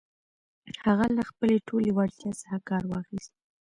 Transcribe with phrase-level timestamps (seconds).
[0.83, 3.31] هغه له خپلې ټولې وړتيا څخه کار واخيست.